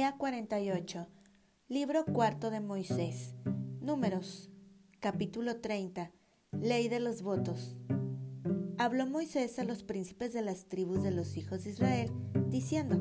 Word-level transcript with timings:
Día 0.00 0.16
48. 0.16 1.08
Libro 1.68 2.06
cuarto 2.06 2.50
de 2.50 2.60
Moisés. 2.60 3.34
Números. 3.82 4.50
Capítulo 4.98 5.60
30. 5.60 6.10
Ley 6.52 6.88
de 6.88 7.00
los 7.00 7.20
votos. 7.20 7.78
Habló 8.78 9.06
Moisés 9.06 9.58
a 9.58 9.64
los 9.64 9.82
príncipes 9.82 10.32
de 10.32 10.40
las 10.40 10.70
tribus 10.70 11.02
de 11.02 11.10
los 11.10 11.36
hijos 11.36 11.64
de 11.64 11.70
Israel, 11.72 12.10
diciendo, 12.48 12.98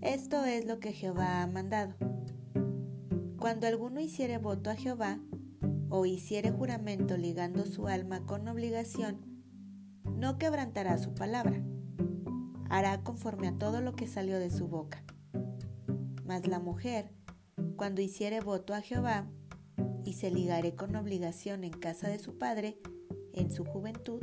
Esto 0.00 0.46
es 0.46 0.64
lo 0.64 0.80
que 0.80 0.94
Jehová 0.94 1.42
ha 1.42 1.46
mandado. 1.46 1.94
Cuando 3.38 3.66
alguno 3.66 4.00
hiciere 4.00 4.38
voto 4.38 4.70
a 4.70 4.76
Jehová, 4.76 5.20
o 5.90 6.06
hiciere 6.06 6.52
juramento 6.52 7.18
ligando 7.18 7.66
su 7.66 7.86
alma 7.86 8.24
con 8.24 8.48
obligación, 8.48 9.20
no 10.04 10.38
quebrantará 10.38 10.96
su 10.96 11.12
palabra. 11.12 11.62
Hará 12.70 13.04
conforme 13.04 13.48
a 13.48 13.58
todo 13.58 13.82
lo 13.82 13.94
que 13.94 14.06
salió 14.06 14.38
de 14.38 14.48
su 14.48 14.68
boca 14.68 15.05
mas 16.26 16.46
la 16.46 16.58
mujer, 16.58 17.10
cuando 17.76 18.00
hiciere 18.00 18.40
voto 18.40 18.74
a 18.74 18.80
Jehová, 18.80 19.26
y 20.04 20.14
se 20.14 20.30
ligare 20.30 20.74
con 20.74 20.94
obligación 20.96 21.64
en 21.64 21.72
casa 21.72 22.08
de 22.08 22.18
su 22.18 22.38
padre, 22.38 22.78
en 23.32 23.50
su 23.50 23.64
juventud, 23.64 24.20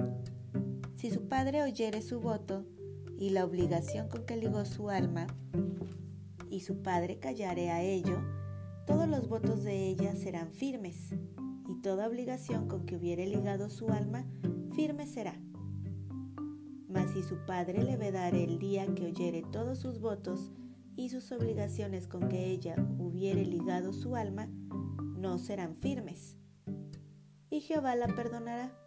si 0.96 1.12
su 1.12 1.28
padre 1.28 1.64
oyere 1.64 2.02
su 2.02 2.22
voto 2.22 2.66
y 3.18 3.32
la 3.32 3.46
obligación 3.46 4.08
con 4.08 4.26
que 4.26 4.38
ligó 4.38 4.66
su 4.66 4.90
alma, 4.90 5.28
y 6.50 6.62
su 6.62 6.82
padre 6.82 7.20
callare 7.20 7.72
a 7.72 7.82
ello, 7.82 8.22
todos 8.86 9.08
los 9.08 9.28
votos 9.28 9.64
de 9.64 9.88
ella 9.88 10.16
serán 10.16 10.52
firmes, 10.52 11.14
y 11.70 11.82
toda 11.82 12.08
obligación 12.08 12.68
con 12.68 12.86
que 12.86 12.96
hubiere 12.96 13.28
ligado 13.28 13.70
su 13.70 13.90
alma, 13.90 14.26
firme 14.76 15.08
será. 15.08 15.40
Mas 16.88 17.12
si 17.12 17.24
su 17.24 17.38
padre 17.46 17.84
le 17.84 17.98
vedare 17.98 18.44
el 18.44 18.60
día 18.60 18.86
que 18.94 19.08
oyere 19.08 19.44
todos 19.52 19.80
sus 19.80 20.00
votos, 20.00 20.52
y 20.96 21.10
sus 21.10 21.32
obligaciones 21.32 22.08
con 22.08 22.30
que 22.30 22.48
ella 22.48 22.76
hubiere 22.98 23.46
ligado 23.46 23.94
su 23.94 24.16
alma 24.16 24.48
no 25.18 25.38
serán 25.38 25.76
firmes. 25.76 26.38
Y 27.50 27.62
Jehová 27.62 27.96
la 27.96 28.08
perdonará, 28.08 28.78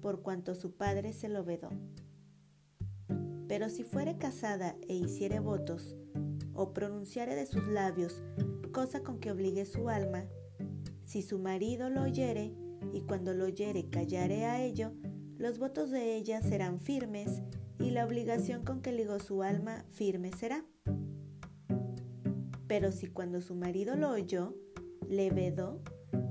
por 0.00 0.22
cuanto 0.22 0.54
su 0.54 0.76
padre 0.76 1.12
se 1.12 1.28
lo 1.28 1.44
vedó. 1.44 1.70
Pero 3.48 3.68
si 3.68 3.84
fuere 3.84 4.18
casada 4.18 4.76
e 4.88 4.94
hiciere 4.94 5.40
votos, 5.40 5.96
o 6.54 6.72
pronunciare 6.72 7.34
de 7.34 7.46
sus 7.46 7.66
labios 7.66 8.22
cosa 8.72 9.02
con 9.02 9.18
que 9.18 9.30
obligue 9.30 9.64
su 9.66 9.88
alma, 9.88 10.24
si 11.04 11.22
su 11.22 11.38
marido 11.38 11.90
lo 11.90 12.02
oyere, 12.02 12.54
y 12.92 13.02
cuando 13.02 13.34
lo 13.34 13.44
oyere 13.44 13.88
callare 13.90 14.46
a 14.46 14.62
ello, 14.62 14.92
los 15.36 15.58
votos 15.58 15.90
de 15.90 16.16
ella 16.16 16.40
serán 16.40 16.80
firmes, 16.80 17.42
y 17.78 17.90
la 17.90 18.06
obligación 18.06 18.64
con 18.64 18.80
que 18.80 18.92
ligó 18.92 19.18
su 19.20 19.42
alma 19.42 19.84
firme 19.90 20.32
será. 20.32 20.64
Pero 22.72 22.90
si 22.90 23.06
cuando 23.06 23.42
su 23.42 23.54
marido 23.54 23.96
lo 23.96 24.12
oyó, 24.12 24.56
le 25.06 25.28
vedó, 25.28 25.82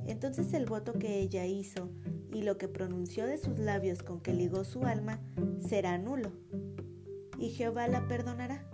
entonces 0.08 0.56
el 0.56 0.66
voto 0.66 0.94
que 0.94 1.20
ella 1.20 1.46
hizo 1.46 1.92
y 2.34 2.42
lo 2.42 2.58
que 2.58 2.68
pronunció 2.68 3.28
de 3.28 3.38
sus 3.38 3.60
labios 3.60 4.02
con 4.02 4.22
que 4.22 4.34
ligó 4.34 4.64
su 4.64 4.82
alma 4.82 5.22
será 5.60 6.00
nulo, 6.00 6.32
y 7.38 7.50
Jehová 7.50 7.88
la 7.88 8.08
perdonará. 8.08 8.68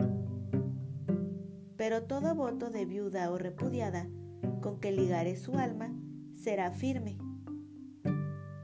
Pero 1.76 2.04
todo 2.04 2.36
voto 2.36 2.70
de 2.70 2.86
viuda 2.86 3.30
o 3.32 3.38
repudiada 3.38 4.08
con 4.62 4.80
que 4.80 4.94
ligare 4.94 5.36
su 5.36 5.56
alma 5.56 5.94
será 6.42 6.72
firme. 6.72 7.18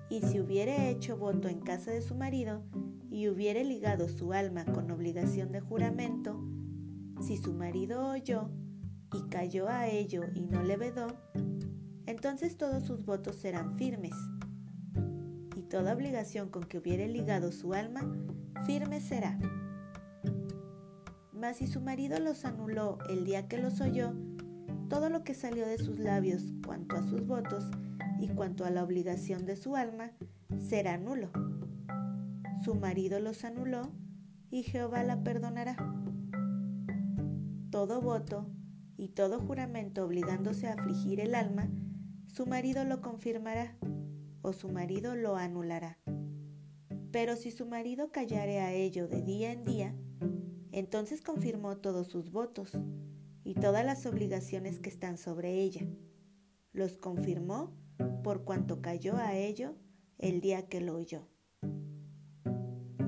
Y 0.09 0.21
si 0.21 0.39
hubiere 0.39 0.89
hecho 0.89 1.17
voto 1.17 1.49
en 1.49 1.59
casa 1.59 1.91
de 1.91 2.01
su 2.01 2.15
marido 2.15 2.63
y 3.11 3.27
hubiere 3.27 3.65
ligado 3.65 4.07
su 4.07 4.31
alma 4.31 4.63
con 4.63 4.89
obligación 4.91 5.51
de 5.51 5.59
juramento, 5.59 6.41
si 7.19 7.35
su 7.35 7.51
marido 7.51 8.09
oyó 8.09 8.49
y 9.13 9.21
cayó 9.29 9.69
a 9.69 9.87
ello 9.87 10.23
y 10.33 10.41
no 10.41 10.63
le 10.63 10.77
vedó, 10.77 11.07
entonces 12.05 12.57
todos 12.57 12.83
sus 12.83 13.05
votos 13.05 13.35
serán 13.35 13.75
firmes, 13.77 14.15
y 15.55 15.61
toda 15.63 15.93
obligación 15.93 16.49
con 16.49 16.63
que 16.63 16.77
hubiere 16.77 17.07
ligado 17.07 17.51
su 17.51 17.73
alma, 17.73 18.01
firme 18.65 19.01
será. 19.01 19.37
Mas 21.31 21.57
si 21.57 21.67
su 21.67 21.81
marido 21.81 22.19
los 22.19 22.45
anuló 22.45 22.97
el 23.09 23.25
día 23.25 23.47
que 23.47 23.57
los 23.57 23.81
oyó, 23.81 24.13
todo 24.89 25.09
lo 25.09 25.23
que 25.23 25.33
salió 25.33 25.67
de 25.67 25.77
sus 25.77 25.99
labios 25.99 26.43
cuanto 26.65 26.95
a 26.95 27.03
sus 27.03 27.25
votos 27.25 27.65
y 28.19 28.27
cuanto 28.29 28.65
a 28.65 28.69
la 28.69 28.83
obligación 28.83 29.45
de 29.45 29.55
su 29.55 29.75
alma, 29.75 30.11
será 30.57 30.97
nulo. 30.97 31.31
Su 32.63 32.75
marido 32.75 33.19
los 33.19 33.43
anuló 33.43 33.91
y 34.49 34.63
Jehová 34.63 35.03
la 35.03 35.23
perdonará. 35.23 35.75
Todo 37.71 38.01
voto 38.01 38.47
y 38.97 39.09
todo 39.09 39.39
juramento 39.39 40.05
obligándose 40.05 40.67
a 40.67 40.73
afligir 40.73 41.19
el 41.19 41.35
alma, 41.35 41.69
su 42.27 42.45
marido 42.45 42.83
lo 42.83 43.01
confirmará 43.01 43.77
o 44.41 44.53
su 44.53 44.69
marido 44.69 45.15
lo 45.15 45.35
anulará. 45.35 45.99
Pero 47.11 47.35
si 47.35 47.51
su 47.51 47.65
marido 47.65 48.11
callare 48.11 48.59
a 48.59 48.73
ello 48.73 49.07
de 49.07 49.21
día 49.21 49.51
en 49.51 49.63
día, 49.63 49.95
entonces 50.71 51.21
confirmó 51.21 51.77
todos 51.77 52.07
sus 52.07 52.31
votos 52.31 52.71
y 53.43 53.53
todas 53.53 53.85
las 53.85 54.05
obligaciones 54.05 54.79
que 54.79 54.89
están 54.89 55.17
sobre 55.17 55.61
ella. 55.61 55.85
Los 56.71 56.97
confirmó 56.97 57.71
por 58.23 58.43
cuanto 58.43 58.81
cayó 58.81 59.17
a 59.17 59.35
ello 59.35 59.75
el 60.17 60.41
día 60.41 60.67
que 60.67 60.81
lo 60.81 60.95
oyó. 60.95 61.27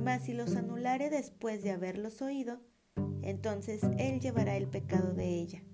Mas 0.03 0.25
si 0.25 0.33
los 0.33 0.55
anulare 0.55 1.09
después 1.09 1.63
de 1.63 1.71
haberlos 1.71 2.21
oído, 2.21 2.61
entonces 3.23 3.81
él 3.97 4.19
llevará 4.19 4.55
el 4.55 4.67
pecado 4.67 5.15
de 5.15 5.39
ella. 5.39 5.64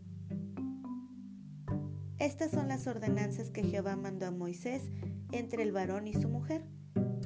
Estas 2.22 2.52
son 2.52 2.68
las 2.68 2.86
ordenanzas 2.86 3.50
que 3.50 3.64
Jehová 3.64 3.96
mandó 3.96 4.28
a 4.28 4.32
Moisés 4.32 4.84
entre 5.32 5.64
el 5.64 5.72
varón 5.72 6.06
y 6.08 6.14
su 6.14 6.30
mujer, 6.30 6.64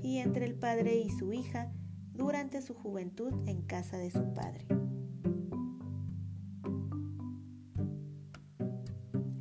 y 0.02 0.20
entre 0.20 0.46
el 0.46 0.56
padre 0.56 0.96
y 0.96 1.10
su 1.10 1.34
hija 1.34 1.70
durante 2.14 2.62
su 2.62 2.74
juventud 2.74 3.34
en 3.46 3.62
casa 3.64 3.98
de 3.98 4.10
su 4.10 4.34
padre. 4.34 4.66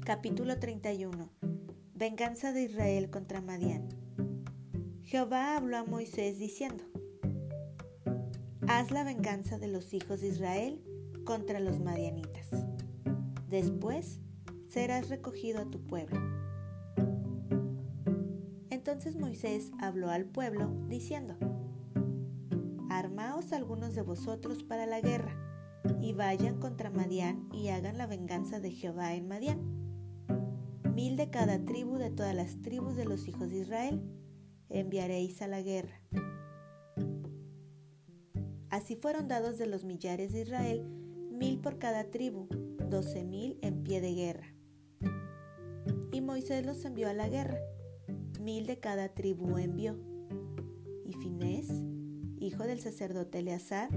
Capítulo 0.04 0.58
31 0.58 1.30
Venganza 1.94 2.52
de 2.52 2.64
Israel 2.64 3.08
contra 3.10 3.40
Madián 3.40 3.90
Jehová 5.04 5.56
habló 5.56 5.76
a 5.76 5.84
Moisés 5.84 6.40
diciendo, 6.40 6.82
Haz 8.66 8.90
la 8.90 9.04
venganza 9.04 9.56
de 9.58 9.68
los 9.68 9.94
hijos 9.94 10.20
de 10.20 10.30
Israel 10.30 10.82
contra 11.24 11.60
los 11.60 11.78
madianitas. 11.78 12.48
Después 13.48 14.18
serás 14.74 15.08
recogido 15.08 15.60
a 15.60 15.70
tu 15.70 15.78
pueblo. 15.84 16.18
Entonces 18.70 19.14
Moisés 19.14 19.70
habló 19.78 20.10
al 20.10 20.24
pueblo, 20.24 20.68
diciendo, 20.88 21.36
Armaos 22.90 23.52
algunos 23.52 23.94
de 23.94 24.02
vosotros 24.02 24.64
para 24.64 24.86
la 24.86 25.00
guerra, 25.00 25.32
y 26.00 26.12
vayan 26.12 26.58
contra 26.58 26.90
Madián 26.90 27.48
y 27.52 27.68
hagan 27.68 27.98
la 27.98 28.08
venganza 28.08 28.58
de 28.58 28.72
Jehová 28.72 29.14
en 29.14 29.28
Madián. 29.28 29.60
Mil 30.92 31.14
de 31.14 31.30
cada 31.30 31.64
tribu 31.64 31.96
de 31.96 32.10
todas 32.10 32.34
las 32.34 32.60
tribus 32.60 32.96
de 32.96 33.04
los 33.04 33.28
hijos 33.28 33.50
de 33.50 33.60
Israel 33.60 34.02
enviaréis 34.70 35.40
a 35.40 35.46
la 35.46 35.62
guerra. 35.62 36.00
Así 38.70 38.96
fueron 38.96 39.28
dados 39.28 39.56
de 39.56 39.66
los 39.66 39.84
millares 39.84 40.32
de 40.32 40.40
Israel 40.40 40.84
mil 41.30 41.60
por 41.60 41.78
cada 41.78 42.10
tribu, 42.10 42.48
doce 42.90 43.22
mil 43.22 43.56
en 43.62 43.84
pie 43.84 44.00
de 44.00 44.14
guerra. 44.14 44.53
Y 46.14 46.20
Moisés 46.20 46.64
los 46.64 46.84
envió 46.84 47.08
a 47.08 47.12
la 47.12 47.28
guerra. 47.28 47.58
Mil 48.40 48.68
de 48.68 48.78
cada 48.78 49.08
tribu 49.08 49.58
envió. 49.58 49.96
Y 51.04 51.12
Finés, 51.12 51.68
hijo 52.38 52.62
del 52.62 52.78
sacerdote 52.78 53.40
Eleazar, 53.40 53.88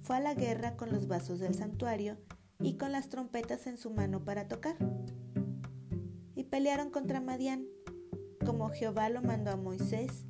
fue 0.00 0.16
a 0.16 0.20
la 0.20 0.32
guerra 0.32 0.78
con 0.78 0.90
los 0.90 1.06
vasos 1.06 1.38
del 1.38 1.54
santuario 1.54 2.16
y 2.60 2.78
con 2.78 2.92
las 2.92 3.10
trompetas 3.10 3.66
en 3.66 3.76
su 3.76 3.90
mano 3.90 4.24
para 4.24 4.48
tocar. 4.48 4.78
Y 6.34 6.44
pelearon 6.44 6.88
contra 6.88 7.20
Madián, 7.20 7.66
como 8.46 8.70
Jehová 8.70 9.10
lo 9.10 9.20
mandó 9.20 9.50
a 9.50 9.56
Moisés, 9.56 10.24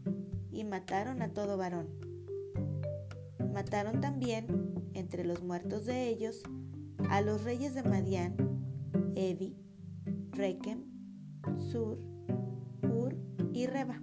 y 0.50 0.64
mataron 0.64 1.22
a 1.22 1.32
todo 1.32 1.56
varón. 1.56 1.86
Mataron 3.52 4.00
también, 4.00 4.90
entre 4.94 5.22
los 5.24 5.44
muertos 5.44 5.86
de 5.86 6.08
ellos, 6.08 6.42
a 7.08 7.20
los 7.20 7.44
reyes 7.44 7.72
de 7.74 7.84
Madián, 7.84 8.34
Evi, 9.14 9.54
Rekem, 10.32 10.95
Sur, 11.58 11.98
Ur 12.82 13.16
y 13.52 13.66
Reba, 13.66 14.02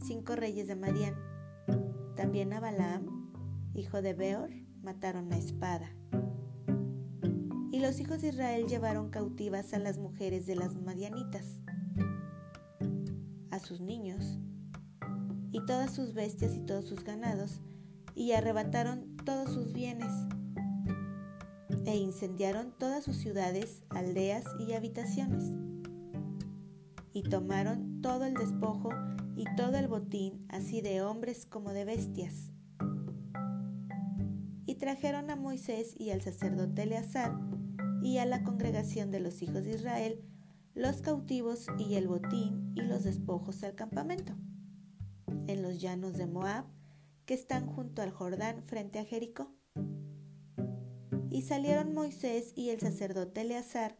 cinco 0.00 0.36
reyes 0.36 0.68
de 0.68 0.76
Madián. 0.76 1.14
También 2.16 2.52
a 2.52 2.60
Balaam, 2.60 3.32
hijo 3.74 4.02
de 4.02 4.14
Beor, 4.14 4.50
mataron 4.82 5.32
a 5.32 5.38
espada. 5.38 5.94
Y 7.70 7.80
los 7.80 8.00
hijos 8.00 8.20
de 8.20 8.28
Israel 8.28 8.66
llevaron 8.66 9.10
cautivas 9.10 9.72
a 9.72 9.78
las 9.78 9.98
mujeres 9.98 10.46
de 10.46 10.56
las 10.56 10.74
madianitas, 10.76 11.62
a 13.50 13.58
sus 13.58 13.80
niños, 13.80 14.38
y 15.52 15.64
todas 15.64 15.94
sus 15.94 16.12
bestias 16.12 16.54
y 16.54 16.60
todos 16.60 16.86
sus 16.86 17.02
ganados, 17.04 17.60
y 18.14 18.32
arrebataron 18.32 19.16
todos 19.24 19.50
sus 19.50 19.72
bienes. 19.72 20.12
e 21.84 21.96
incendiaron 21.96 22.72
todas 22.78 23.02
sus 23.04 23.16
ciudades, 23.16 23.82
aldeas 23.90 24.44
y 24.60 24.74
habitaciones. 24.74 25.71
Y 27.12 27.22
tomaron 27.24 28.00
todo 28.00 28.24
el 28.24 28.34
despojo 28.34 28.90
y 29.36 29.44
todo 29.56 29.76
el 29.76 29.88
botín, 29.88 30.46
así 30.48 30.80
de 30.80 31.02
hombres 31.02 31.46
como 31.46 31.72
de 31.72 31.84
bestias. 31.84 32.50
Y 34.66 34.76
trajeron 34.76 35.30
a 35.30 35.36
Moisés 35.36 35.94
y 35.98 36.10
al 36.10 36.22
sacerdote 36.22 36.84
Eleazar 36.84 37.38
y 38.02 38.18
a 38.18 38.26
la 38.26 38.42
congregación 38.42 39.10
de 39.10 39.20
los 39.20 39.42
hijos 39.42 39.64
de 39.64 39.74
Israel 39.74 40.24
los 40.74 41.02
cautivos 41.02 41.66
y 41.78 41.94
el 41.94 42.08
botín 42.08 42.72
y 42.74 42.80
los 42.80 43.04
despojos 43.04 43.62
al 43.62 43.74
campamento, 43.74 44.32
en 45.46 45.62
los 45.62 45.80
llanos 45.80 46.16
de 46.16 46.26
Moab, 46.26 46.64
que 47.26 47.34
están 47.34 47.66
junto 47.66 48.00
al 48.00 48.10
Jordán 48.10 48.62
frente 48.62 48.98
a 48.98 49.04
Jericó. 49.04 49.54
Y 51.30 51.42
salieron 51.42 51.92
Moisés 51.92 52.52
y 52.56 52.70
el 52.70 52.80
sacerdote 52.80 53.42
Eleazar 53.42 53.98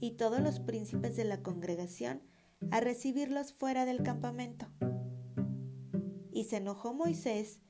y 0.00 0.12
todos 0.12 0.40
los 0.40 0.60
príncipes 0.60 1.16
de 1.16 1.24
la 1.24 1.42
congregación 1.42 2.22
a 2.70 2.80
recibirlos 2.80 3.52
fuera 3.52 3.84
del 3.84 4.02
campamento. 4.02 4.66
Y 6.32 6.44
se 6.44 6.58
enojó 6.58 6.94
Moisés 6.94 7.60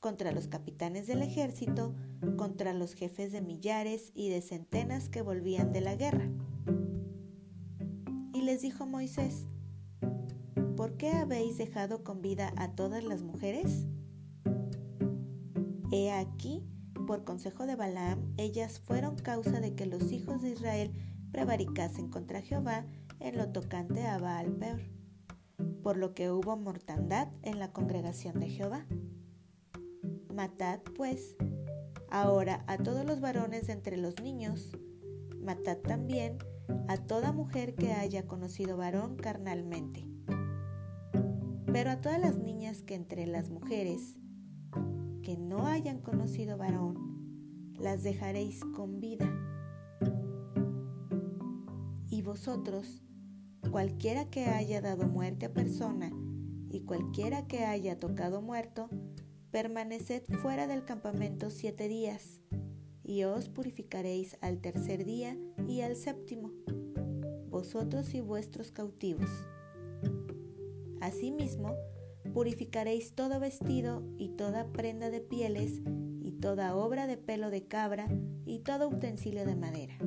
contra 0.00 0.32
los 0.32 0.48
capitanes 0.48 1.06
del 1.06 1.22
ejército, 1.22 1.94
contra 2.36 2.72
los 2.72 2.94
jefes 2.94 3.32
de 3.32 3.40
millares 3.40 4.12
y 4.14 4.28
de 4.28 4.42
centenas 4.42 5.08
que 5.08 5.22
volvían 5.22 5.72
de 5.72 5.80
la 5.80 5.96
guerra 5.96 6.30
les 8.44 8.60
dijo 8.60 8.86
Moisés, 8.86 9.46
¿por 10.76 10.98
qué 10.98 11.12
habéis 11.12 11.56
dejado 11.56 12.04
con 12.04 12.20
vida 12.20 12.52
a 12.56 12.72
todas 12.72 13.02
las 13.02 13.22
mujeres? 13.22 13.86
He 15.90 16.12
aquí, 16.12 16.62
por 17.06 17.24
consejo 17.24 17.66
de 17.66 17.74
Balaam, 17.74 18.34
ellas 18.36 18.80
fueron 18.80 19.16
causa 19.16 19.60
de 19.60 19.74
que 19.74 19.86
los 19.86 20.12
hijos 20.12 20.42
de 20.42 20.50
Israel 20.50 20.92
prevaricasen 21.32 22.10
contra 22.10 22.42
Jehová 22.42 22.84
en 23.24 23.38
lo 23.38 23.48
tocante 23.48 24.06
a 24.06 24.18
Baal 24.18 24.52
Peor, 24.52 24.82
por 25.82 25.96
lo 25.96 26.12
que 26.12 26.30
hubo 26.30 26.58
mortandad 26.58 27.28
en 27.42 27.58
la 27.58 27.72
congregación 27.72 28.38
de 28.38 28.50
Jehová. 28.50 28.84
Matad, 30.30 30.80
pues, 30.94 31.34
ahora 32.10 32.64
a 32.66 32.76
todos 32.76 33.06
los 33.06 33.22
varones 33.22 33.66
de 33.66 33.72
entre 33.72 33.96
los 33.96 34.20
niños, 34.20 34.72
matad 35.40 35.78
también 35.78 36.36
a 36.86 36.98
toda 36.98 37.32
mujer 37.32 37.74
que 37.74 37.94
haya 37.94 38.26
conocido 38.26 38.76
varón 38.76 39.16
carnalmente. 39.16 40.06
Pero 41.72 41.92
a 41.92 42.02
todas 42.02 42.20
las 42.20 42.36
niñas 42.36 42.82
que 42.82 42.94
entre 42.94 43.26
las 43.26 43.48
mujeres 43.48 44.18
que 45.22 45.38
no 45.38 45.66
hayan 45.66 46.02
conocido 46.02 46.58
varón, 46.58 47.72
las 47.78 48.02
dejaréis 48.02 48.60
con 48.76 49.00
vida. 49.00 49.32
Y 52.10 52.20
vosotros, 52.20 53.03
cualquiera 53.70 54.30
que 54.30 54.46
haya 54.46 54.80
dado 54.80 55.06
muerte 55.06 55.46
a 55.46 55.52
persona 55.52 56.10
y 56.70 56.80
cualquiera 56.80 57.46
que 57.46 57.64
haya 57.64 57.98
tocado 57.98 58.42
muerto, 58.42 58.88
permaneced 59.50 60.22
fuera 60.42 60.66
del 60.66 60.84
campamento 60.84 61.50
siete 61.50 61.88
días 61.88 62.40
y 63.04 63.24
os 63.24 63.48
purificaréis 63.48 64.36
al 64.40 64.60
tercer 64.60 65.04
día 65.04 65.36
y 65.68 65.82
al 65.82 65.94
séptimo, 65.94 66.50
vosotros 67.48 68.14
y 68.14 68.20
vuestros 68.20 68.70
cautivos. 68.70 69.30
Asimismo, 71.00 71.76
purificaréis 72.32 73.14
todo 73.14 73.38
vestido 73.38 74.02
y 74.16 74.30
toda 74.30 74.72
prenda 74.72 75.10
de 75.10 75.20
pieles 75.20 75.82
y 76.22 76.32
toda 76.32 76.74
obra 76.74 77.06
de 77.06 77.18
pelo 77.18 77.50
de 77.50 77.66
cabra 77.68 78.08
y 78.46 78.60
todo 78.60 78.88
utensilio 78.88 79.44
de 79.44 79.54
madera. 79.54 79.98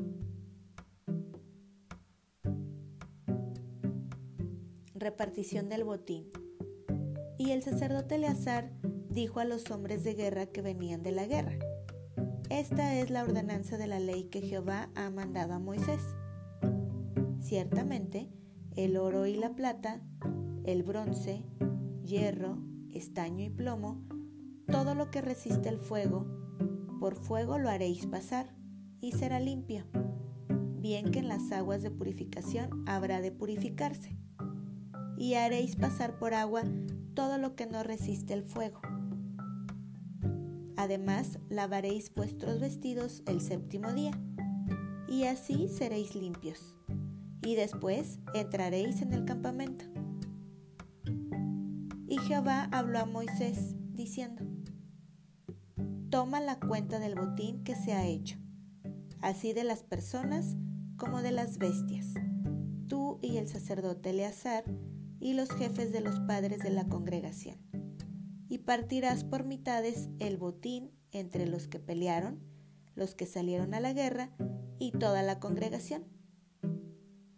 Repartición 5.07 5.69
del 5.69 5.85
botín. 5.85 6.25
Y 7.37 7.51
el 7.51 7.63
sacerdote 7.63 8.15
Eleazar 8.15 8.73
dijo 9.09 9.39
a 9.39 9.45
los 9.45 9.71
hombres 9.71 10.03
de 10.03 10.15
guerra 10.15 10.47
que 10.47 10.61
venían 10.61 11.01
de 11.01 11.13
la 11.13 11.25
guerra, 11.25 11.57
esta 12.49 12.93
es 12.93 13.09
la 13.09 13.23
ordenanza 13.23 13.77
de 13.77 13.87
la 13.87 14.01
ley 14.01 14.25
que 14.25 14.41
Jehová 14.41 14.89
ha 14.95 15.09
mandado 15.09 15.53
a 15.53 15.59
Moisés. 15.59 16.01
Ciertamente, 17.39 18.27
el 18.75 18.97
oro 18.97 19.25
y 19.27 19.37
la 19.37 19.55
plata, 19.55 20.01
el 20.65 20.83
bronce, 20.83 21.45
hierro, 22.03 22.57
estaño 22.91 23.45
y 23.45 23.49
plomo, 23.49 24.05
todo 24.69 24.93
lo 24.93 25.09
que 25.09 25.21
resiste 25.21 25.69
el 25.69 25.77
fuego, 25.77 26.27
por 26.99 27.15
fuego 27.15 27.57
lo 27.57 27.69
haréis 27.69 28.05
pasar, 28.07 28.53
y 28.99 29.13
será 29.13 29.39
limpio. 29.39 29.85
Bien 30.49 31.11
que 31.11 31.19
en 31.19 31.29
las 31.29 31.49
aguas 31.53 31.81
de 31.81 31.91
purificación 31.91 32.83
habrá 32.87 33.21
de 33.21 33.31
purificarse. 33.31 34.17
Y 35.17 35.33
haréis 35.33 35.75
pasar 35.75 36.19
por 36.19 36.33
agua 36.33 36.63
todo 37.13 37.37
lo 37.37 37.55
que 37.55 37.65
no 37.65 37.83
resiste 37.83 38.33
el 38.33 38.43
fuego 38.43 38.79
Además, 40.77 41.39
lavaréis 41.49 42.13
vuestros 42.13 42.59
vestidos 42.59 43.23
el 43.25 43.41
séptimo 43.41 43.93
día, 43.93 44.11
y 45.09 45.23
así 45.23 45.67
seréis 45.67 46.15
limpios. 46.15 46.77
Y 47.41 47.55
después 47.55 48.19
entraréis 48.35 49.01
en 49.01 49.11
el 49.11 49.25
campamento. 49.25 49.85
Y 52.07 52.19
Jehová 52.19 52.69
habló 52.71 52.99
a 52.99 53.05
Moisés, 53.05 53.75
diciendo, 53.91 54.43
Toma 56.11 56.39
la 56.39 56.59
cuenta 56.59 56.99
del 56.99 57.15
botín 57.15 57.63
que 57.63 57.73
se 57.73 57.93
ha 57.93 58.05
hecho, 58.05 58.37
así 59.19 59.53
de 59.53 59.63
las 59.63 59.81
personas 59.81 60.55
como 60.95 61.23
de 61.23 61.31
las 61.31 61.57
bestias, 61.57 62.13
tú 62.87 63.17
y 63.23 63.37
el 63.37 63.47
sacerdote 63.47 64.11
Eleazar 64.11 64.63
y 65.19 65.33
los 65.33 65.49
jefes 65.49 65.91
de 65.91 66.01
los 66.01 66.19
padres 66.21 66.59
de 66.59 66.69
la 66.69 66.87
congregación 66.87 67.57
y 68.49 68.59
partirás 68.59 69.23
por 69.23 69.43
mitades 69.43 70.09
el 70.19 70.37
botín 70.37 70.91
entre 71.11 71.47
los 71.47 71.67
que 71.67 71.79
pelearon, 71.79 72.39
los 72.95 73.13
que 73.13 73.25
salieron 73.25 73.73
a 73.73 73.79
la 73.79 73.93
guerra 73.93 74.31
y 74.79 74.91
toda 74.91 75.23
la 75.23 75.39
congregación. 75.39 76.05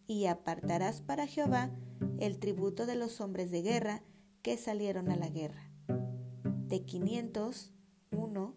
Y 0.07 0.25
apartarás 0.25 1.01
para 1.01 1.27
Jehová 1.27 1.71
el 2.19 2.39
tributo 2.39 2.85
de 2.85 2.95
los 2.95 3.21
hombres 3.21 3.51
de 3.51 3.61
guerra 3.61 4.03
que 4.41 4.57
salieron 4.57 5.09
a 5.09 5.15
la 5.15 5.29
guerra. 5.29 5.71
De 6.67 6.85
quinientos, 6.85 7.73
uno, 8.11 8.55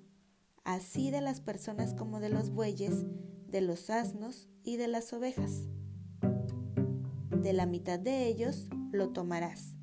así 0.65 1.11
de 1.11 1.21
las 1.21 1.41
personas 1.41 1.95
como 1.95 2.21
de 2.21 2.29
los 2.29 2.51
bueyes, 2.51 3.05
de 3.49 3.61
los 3.61 3.91
asnos 3.91 4.49
y 4.63 4.77
de 4.77 4.89
las 4.89 5.13
ovejas. 5.13 5.69
De 7.31 7.53
la 7.53 7.67
mitad 7.67 7.99
de 7.99 8.27
ellos 8.27 8.69
lo 8.93 9.11
tomarás 9.11 9.77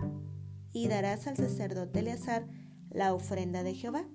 y 0.72 0.88
darás 0.88 1.28
al 1.28 1.36
sacerdote 1.36 2.00
Eleazar 2.00 2.48
la 2.90 3.14
ofrenda 3.14 3.64
de 3.64 3.74
Jehová. 3.74 4.06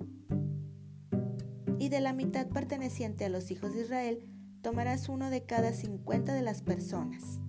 Y 1.79 1.89
de 1.89 2.01
la 2.01 2.13
mitad 2.13 2.49
perteneciente 2.49 3.25
a 3.25 3.29
los 3.29 3.51
hijos 3.51 3.75
de 3.75 3.83
Israel 3.83 4.27
tomarás 4.63 5.09
uno 5.09 5.29
de 5.31 5.45
cada 5.45 5.73
cincuenta 5.73 6.33
de 6.33 6.43
las 6.43 6.63
personas, 6.63 7.41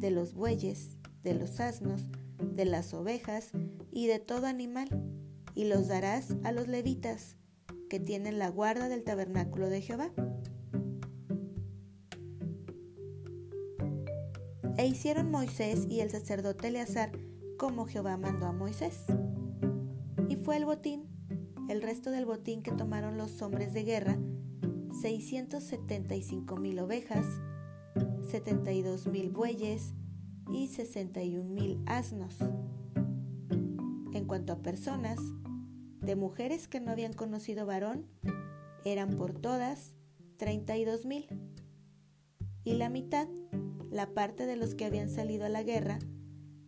de 0.00 0.10
los 0.10 0.32
bueyes, 0.32 0.96
de 1.22 1.34
los 1.34 1.60
asnos, 1.60 2.08
de 2.38 2.64
las 2.64 2.94
ovejas 2.94 3.50
y 3.90 4.06
de 4.06 4.18
todo 4.18 4.46
animal, 4.46 4.88
y 5.54 5.64
los 5.64 5.88
darás 5.88 6.36
a 6.44 6.52
los 6.52 6.68
levitas, 6.68 7.36
que 7.90 8.00
tienen 8.00 8.38
la 8.38 8.48
guarda 8.48 8.88
del 8.88 9.04
tabernáculo 9.04 9.68
de 9.68 9.82
Jehová. 9.82 10.10
E 14.82 14.86
hicieron 14.86 15.30
Moisés 15.30 15.86
y 15.88 16.00
el 16.00 16.10
sacerdote 16.10 16.66
Eleazar 16.66 17.12
como 17.56 17.86
Jehová 17.86 18.16
mandó 18.16 18.46
a 18.46 18.52
Moisés. 18.52 19.04
Y 20.28 20.34
fue 20.34 20.56
el 20.56 20.64
botín, 20.64 21.04
el 21.68 21.82
resto 21.82 22.10
del 22.10 22.26
botín 22.26 22.64
que 22.64 22.72
tomaron 22.72 23.16
los 23.16 23.40
hombres 23.42 23.72
de 23.74 23.84
guerra, 23.84 24.18
675 25.00 26.56
mil 26.56 26.80
ovejas, 26.80 27.24
72 28.28 29.06
mil 29.06 29.30
bueyes 29.30 29.94
y 30.50 30.66
61 30.66 31.48
mil 31.48 31.80
asnos. 31.86 32.34
En 34.12 34.24
cuanto 34.26 34.52
a 34.52 34.62
personas, 34.62 35.20
de 36.00 36.16
mujeres 36.16 36.66
que 36.66 36.80
no 36.80 36.90
habían 36.90 37.12
conocido 37.12 37.66
varón, 37.66 38.08
eran 38.84 39.10
por 39.10 39.32
todas 39.32 39.94
32 40.38 41.06
mil. 41.06 41.28
Y 42.64 42.72
la 42.74 42.88
mitad, 42.88 43.28
la 43.92 44.12
parte 44.14 44.46
de 44.46 44.56
los 44.56 44.74
que 44.74 44.86
habían 44.86 45.10
salido 45.10 45.44
a 45.44 45.50
la 45.50 45.62
guerra, 45.62 45.98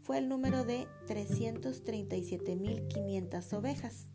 fue 0.02 0.19
el 0.19 0.28
número 0.28 0.64
de 0.64 0.87
337.500 1.09 3.52
ovejas. 3.54 4.12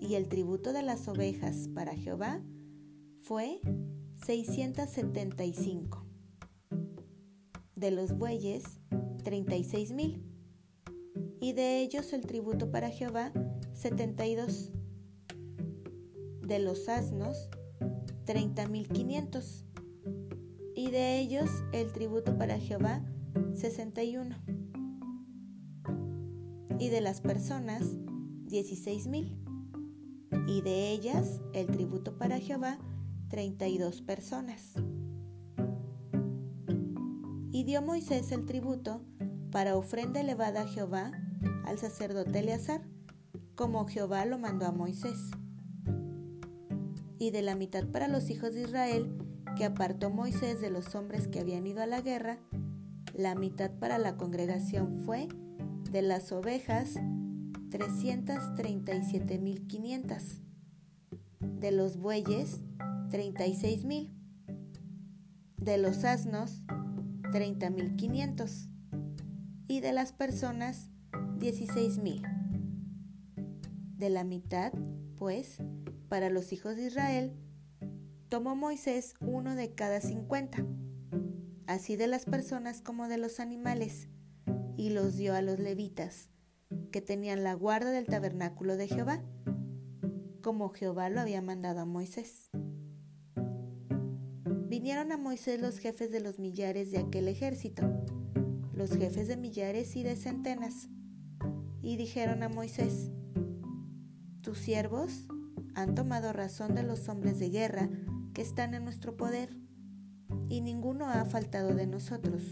Y 0.00 0.16
el 0.16 0.26
tributo 0.28 0.72
de 0.72 0.82
las 0.82 1.06
ovejas 1.06 1.68
para 1.72 1.94
Jehová 1.94 2.42
fue 3.22 3.60
675. 4.26 6.04
De 7.76 7.92
los 7.92 8.18
bueyes, 8.18 8.64
36.000. 9.22 10.20
Y 11.40 11.52
de 11.52 11.82
ellos 11.82 12.12
el 12.12 12.26
tributo 12.26 12.72
para 12.72 12.90
Jehová, 12.90 13.32
72. 13.74 14.72
De 16.42 16.58
los 16.58 16.88
asnos, 16.88 17.48
30.500. 18.26 19.63
Y 20.84 20.90
de 20.90 21.18
ellos 21.18 21.48
el 21.72 21.92
tributo 21.92 22.36
para 22.36 22.58
Jehová, 22.58 23.00
61. 23.54 24.36
Y 26.78 26.90
de 26.90 27.00
las 27.00 27.22
personas, 27.22 27.80
16.000. 28.50 29.34
Y 30.46 30.60
de 30.60 30.90
ellas 30.90 31.40
el 31.54 31.68
tributo 31.68 32.18
para 32.18 32.38
Jehová, 32.38 32.78
32 33.30 34.02
personas. 34.02 34.74
Y 37.50 37.64
dio 37.64 37.80
Moisés 37.80 38.30
el 38.30 38.44
tributo 38.44 39.00
para 39.52 39.76
ofrenda 39.76 40.20
elevada 40.20 40.60
a 40.60 40.68
Jehová 40.68 41.12
al 41.64 41.78
sacerdote 41.78 42.40
Eleazar, 42.40 42.82
como 43.54 43.86
Jehová 43.86 44.26
lo 44.26 44.38
mandó 44.38 44.66
a 44.66 44.72
Moisés. 44.72 45.30
Y 47.18 47.30
de 47.30 47.40
la 47.40 47.54
mitad 47.54 47.86
para 47.86 48.06
los 48.06 48.28
hijos 48.28 48.52
de 48.52 48.64
Israel, 48.64 49.23
que 49.56 49.64
apartó 49.64 50.10
Moisés 50.10 50.60
de 50.60 50.70
los 50.70 50.94
hombres 50.94 51.26
que 51.28 51.40
habían 51.40 51.66
ido 51.66 51.82
a 51.82 51.86
la 51.86 52.00
guerra, 52.00 52.38
la 53.14 53.34
mitad 53.34 53.70
para 53.70 53.98
la 53.98 54.16
congregación 54.16 55.00
fue 55.04 55.28
de 55.90 56.02
las 56.02 56.30
ovejas 56.32 56.94
337.500, 57.70 60.40
de 61.40 61.72
los 61.72 61.96
bueyes 61.96 62.60
36.000, 63.10 64.10
de 65.58 65.78
los 65.78 66.04
asnos 66.04 66.64
30.500 67.32 68.68
y 69.68 69.80
de 69.80 69.92
las 69.92 70.12
personas 70.12 70.88
16.000. 71.12 72.22
De 73.96 74.10
la 74.10 74.24
mitad, 74.24 74.72
pues, 75.16 75.58
para 76.08 76.30
los 76.30 76.52
hijos 76.52 76.74
de 76.76 76.86
Israel, 76.86 77.32
tomó 78.34 78.56
Moisés 78.56 79.14
uno 79.20 79.54
de 79.54 79.76
cada 79.76 80.00
cincuenta, 80.00 80.66
así 81.68 81.94
de 81.94 82.08
las 82.08 82.24
personas 82.24 82.80
como 82.80 83.06
de 83.06 83.16
los 83.16 83.38
animales, 83.38 84.08
y 84.76 84.90
los 84.90 85.16
dio 85.16 85.36
a 85.36 85.40
los 85.40 85.60
levitas, 85.60 86.30
que 86.90 87.00
tenían 87.00 87.44
la 87.44 87.54
guarda 87.54 87.92
del 87.92 88.06
tabernáculo 88.06 88.76
de 88.76 88.88
Jehová, 88.88 89.22
como 90.42 90.70
Jehová 90.70 91.10
lo 91.10 91.20
había 91.20 91.42
mandado 91.42 91.78
a 91.78 91.84
Moisés. 91.84 92.50
Vinieron 94.66 95.12
a 95.12 95.16
Moisés 95.16 95.60
los 95.60 95.78
jefes 95.78 96.10
de 96.10 96.18
los 96.18 96.40
millares 96.40 96.90
de 96.90 96.98
aquel 96.98 97.28
ejército, 97.28 97.84
los 98.72 98.96
jefes 98.96 99.28
de 99.28 99.36
millares 99.36 99.94
y 99.94 100.02
de 100.02 100.16
centenas, 100.16 100.88
y 101.82 101.96
dijeron 101.96 102.42
a 102.42 102.48
Moisés, 102.48 103.12
tus 104.40 104.58
siervos 104.58 105.28
han 105.76 105.94
tomado 105.94 106.32
razón 106.32 106.74
de 106.74 106.82
los 106.82 107.08
hombres 107.08 107.38
de 107.38 107.50
guerra 107.50 107.88
que 108.34 108.42
están 108.42 108.74
en 108.74 108.84
nuestro 108.84 109.16
poder, 109.16 109.56
y 110.48 110.60
ninguno 110.60 111.08
ha 111.08 111.24
faltado 111.24 111.74
de 111.74 111.86
nosotros. 111.86 112.42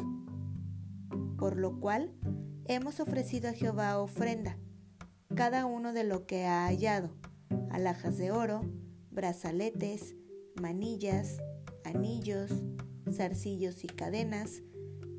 Por 1.37 1.59
lo 1.59 1.81
cual 1.81 2.15
hemos 2.67 3.01
ofrecido 3.01 3.51
a 3.51 3.53
Jehová 3.53 3.99
ofrenda, 3.99 4.57
cada 5.35 5.67
uno 5.67 5.93
de 5.93 6.05
lo 6.05 6.27
que 6.27 6.47
ha 6.47 6.67
hallado, 6.67 7.11
alhajas 7.71 8.17
de 8.17 8.31
oro, 8.31 8.63
brazaletes, 9.11 10.15
manillas, 10.61 11.39
anillos, 11.85 12.51
zarcillos 13.11 13.83
y 13.85 13.89
cadenas, 13.89 14.63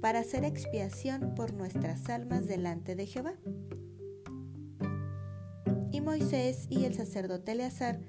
para 0.01 0.19
hacer 0.19 0.43
expiación 0.43 1.33
por 1.35 1.53
nuestras 1.53 2.09
almas 2.09 2.47
delante 2.47 2.95
de 2.95 3.05
Jehová. 3.05 3.33
Y 5.91 6.01
Moisés 6.01 6.67
y 6.69 6.85
el 6.85 6.93
sacerdote 6.93 7.51
Eleazar 7.51 7.99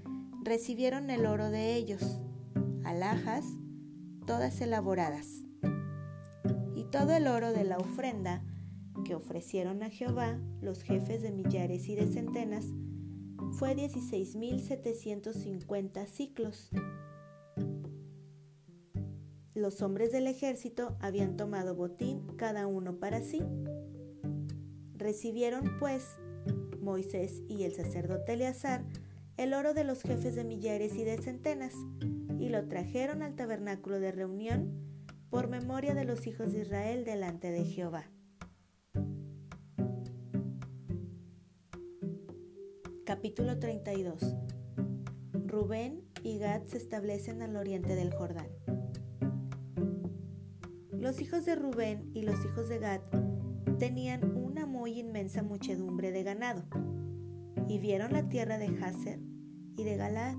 recibieron 0.42 1.10
el 1.10 1.26
oro 1.26 1.50
de 1.50 1.74
ellos, 1.74 2.23
alhajas, 2.84 3.44
todas 4.26 4.60
elaboradas, 4.60 5.42
y 6.74 6.84
todo 6.84 7.12
el 7.12 7.26
oro 7.26 7.52
de 7.52 7.64
la 7.64 7.78
ofrenda 7.78 8.44
que 9.04 9.14
ofrecieron 9.14 9.82
a 9.82 9.90
Jehová 9.90 10.38
los 10.60 10.82
jefes 10.82 11.22
de 11.22 11.32
millares 11.32 11.88
y 11.88 11.94
de 11.94 12.06
centenas 12.06 12.66
fue 13.58 13.76
16.750 13.76 16.06
ciclos 16.06 16.70
los 19.54 19.82
hombres 19.82 20.10
del 20.10 20.26
ejército 20.26 20.96
habían 21.00 21.36
tomado 21.36 21.76
botín 21.76 22.26
cada 22.36 22.66
uno 22.66 22.96
para 22.96 23.22
sí. 23.22 23.40
Recibieron 24.96 25.78
pues 25.78 26.04
Moisés 26.80 27.40
y 27.48 27.62
el 27.62 27.72
sacerdote 27.72 28.34
Eleazar 28.34 28.84
el 29.36 29.54
oro 29.54 29.72
de 29.72 29.84
los 29.84 30.02
jefes 30.02 30.34
de 30.34 30.44
millares 30.44 30.94
y 30.96 31.04
de 31.04 31.16
centenas, 31.16 31.74
lo 32.54 32.68
trajeron 32.68 33.22
al 33.22 33.34
tabernáculo 33.34 33.98
de 33.98 34.12
reunión 34.12 34.70
por 35.28 35.48
memoria 35.48 35.92
de 35.92 36.04
los 36.04 36.24
hijos 36.28 36.52
de 36.52 36.60
Israel 36.60 37.04
delante 37.04 37.50
de 37.50 37.64
Jehová. 37.64 38.04
Capítulo 43.04 43.58
32 43.58 44.36
Rubén 45.46 46.04
y 46.22 46.38
Gad 46.38 46.68
se 46.68 46.76
establecen 46.76 47.42
al 47.42 47.56
oriente 47.56 47.96
del 47.96 48.14
Jordán. 48.14 48.46
Los 50.92 51.20
hijos 51.20 51.44
de 51.44 51.56
Rubén 51.56 52.08
y 52.14 52.22
los 52.22 52.36
hijos 52.44 52.68
de 52.68 52.78
Gad 52.78 53.00
tenían 53.80 54.36
una 54.36 54.64
muy 54.64 55.00
inmensa 55.00 55.42
muchedumbre 55.42 56.12
de 56.12 56.22
ganado, 56.22 56.62
y 57.66 57.80
vieron 57.80 58.12
la 58.12 58.28
tierra 58.28 58.58
de 58.58 58.68
Hazer 58.80 59.18
y 59.76 59.82
de 59.82 59.96
Galaad, 59.96 60.36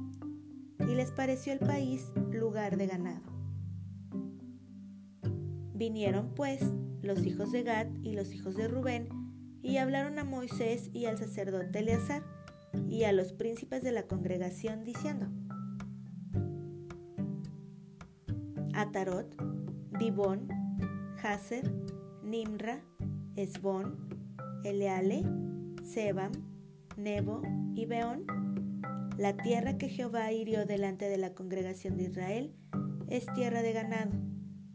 y 0.88 0.96
les 0.96 1.12
pareció 1.12 1.54
el 1.54 1.60
país 1.60 2.12
lugar 2.32 2.77
de 2.77 2.88
ganado. 2.88 3.24
Vinieron 5.74 6.34
pues 6.36 6.62
los 7.01 7.25
hijos 7.25 7.51
de 7.51 7.63
Gad 7.63 7.88
y 8.01 8.13
los 8.13 8.34
hijos 8.34 8.56
de 8.56 8.68
Rubén, 8.68 9.10
y 9.62 9.77
hablaron 9.77 10.20
a 10.20 10.24
Moisés 10.24 10.89
y 10.94 11.06
al 11.06 11.18
sacerdote 11.18 11.80
Eleazar, 11.80 12.24
y 12.88 13.04
a 13.04 13.12
los 13.12 13.34
príncipes 13.34 13.84
de 13.84 13.92
la 13.92 14.04
congregación, 14.04 14.84
diciendo, 14.84 15.27
Atarot, 18.74 19.36
Dibón, 19.98 20.48
Hazer, 21.24 21.72
Nimra, 22.24 22.84
Esbón, 23.36 24.10
Eleale, 24.63 25.24
Sebam, 25.84 26.32
Nebo 26.98 27.42
y 27.75 27.86
Beón. 27.86 28.45
La 29.17 29.38
tierra 29.38 29.77
que 29.77 29.88
Jehová 29.88 30.34
hirió 30.34 30.65
delante 30.65 31.07
de 31.07 31.17
la 31.17 31.34
congregación 31.34 31.95
de 31.95 32.03
Israel 32.03 32.53
es 33.07 33.25
tierra 33.34 33.62
de 33.62 33.72
ganado, 33.72 34.12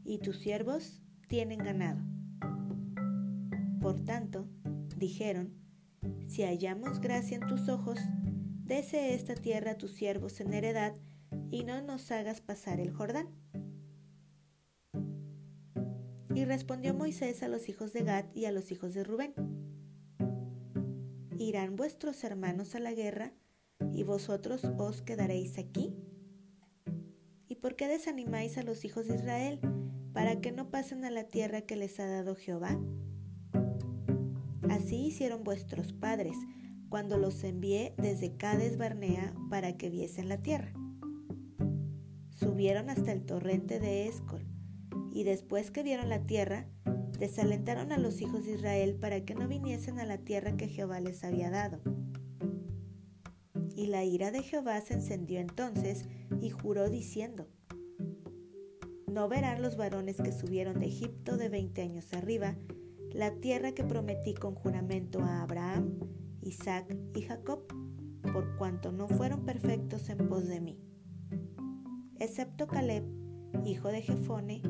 y 0.03 0.19
tus 0.19 0.39
siervos 0.39 1.03
tienen 1.29 1.59
ganado. 1.59 2.01
Por 3.83 4.03
tanto, 4.03 4.49
dijeron, 4.97 5.53
si 6.27 6.43
hallamos 6.43 7.01
gracia 7.01 7.37
en 7.37 7.47
tus 7.47 7.69
ojos, 7.69 7.99
dese 8.65 9.13
esta 9.13 9.35
tierra 9.35 9.73
a 9.73 9.79
tus 9.79 9.93
siervos 9.93 10.41
en 10.41 10.55
heredad, 10.55 10.95
y 11.51 11.65
no 11.65 11.83
nos 11.83 12.11
hagas 12.11 12.41
pasar 12.41 12.81
el 12.81 12.93
Jordán. 12.93 13.29
Y 16.35 16.47
respondió 16.47 16.95
Moisés 16.95 17.43
a 17.43 17.49
los 17.49 17.69
hijos 17.69 17.93
de 17.93 18.05
Gad 18.05 18.25
y 18.35 18.47
a 18.47 18.53
los 18.53 18.73
hijos 18.73 18.95
de 18.95 19.05
Rubén. 19.05 19.35
¿Irán 21.37 21.77
vuestros 21.77 22.25
hermanos 22.25 22.75
a 22.75 22.81
la 22.81 22.95
guerra 22.95 23.35
y 23.93 24.03
vosotros 24.03 24.65
os 24.79 25.03
quedaréis 25.03 25.59
aquí? 25.59 25.95
¿Y 27.49 27.57
por 27.57 27.77
qué 27.77 27.89
desanimáis 27.89 28.59
a 28.59 28.63
los 28.63 28.85
hijos 28.85 29.07
de 29.07 29.17
Israel 29.17 29.61
para 30.13 30.41
que 30.41 30.53
no 30.53 30.71
pasen 30.71 31.05
a 31.05 31.11
la 31.11 31.25
tierra 31.25 31.63
que 31.63 31.77
les 31.77 31.99
ha 32.01 32.07
dado 32.07 32.35
Jehová? 32.37 32.81
Así 34.69 35.07
hicieron 35.07 35.43
vuestros 35.43 35.93
padres 35.93 36.37
cuando 36.89 37.19
los 37.19 37.43
envié 37.45 37.95
desde 37.97 38.37
Cades 38.37 38.77
Barnea 38.77 39.35
para 39.49 39.77
que 39.77 39.91
viesen 39.91 40.29
la 40.29 40.39
tierra. 40.39 40.73
Subieron 42.31 42.91
hasta 42.91 43.13
el 43.13 43.25
torrente 43.25 43.81
de 43.81 44.07
Escol 44.07 44.47
y 45.13 45.25
después 45.25 45.71
que 45.71 45.83
vieron 45.83 46.09
la 46.09 46.25
tierra, 46.25 46.67
desalentaron 47.19 47.93
a 47.93 47.99
los 47.99 48.21
hijos 48.21 48.47
de 48.47 48.55
Israel 48.55 48.97
para 49.01 49.25
que 49.25 49.35
no 49.35 49.47
viniesen 49.49 49.99
a 49.99 50.07
la 50.07 50.19
tierra 50.19 50.57
que 50.57 50.69
Jehová 50.69 51.01
les 51.01 51.23
había 51.25 51.51
dado. 51.51 51.81
Y 53.81 53.87
la 53.87 54.05
ira 54.05 54.31
de 54.31 54.43
Jehová 54.43 54.79
se 54.83 54.93
encendió 54.93 55.41
entonces 55.41 56.05
y 56.43 56.51
juró 56.51 56.91
diciendo, 56.91 57.49
No 59.07 59.27
verán 59.27 59.63
los 59.63 59.79
varones 59.79 60.19
que 60.19 60.33
subieron 60.33 60.79
de 60.79 60.89
Egipto 60.89 61.39
de 61.39 61.49
veinte 61.49 61.81
años 61.81 62.13
arriba 62.13 62.59
la 63.11 63.37
tierra 63.37 63.73
que 63.73 63.83
prometí 63.83 64.35
con 64.35 64.55
juramento 64.55 65.21
a 65.21 65.41
Abraham, 65.41 65.99
Isaac 66.43 66.95
y 67.15 67.23
Jacob, 67.23 67.61
por 68.35 68.55
cuanto 68.59 68.93
no 68.93 69.09
fueron 69.09 69.47
perfectos 69.47 70.11
en 70.11 70.29
pos 70.29 70.47
de 70.47 70.61
mí, 70.61 70.79
excepto 72.19 72.67
Caleb, 72.67 73.07
hijo 73.65 73.89
de 73.89 74.03
Jefone, 74.03 74.61